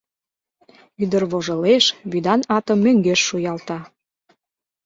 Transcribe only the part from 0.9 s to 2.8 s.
Ӱдыр вожылеш, вӱдан атым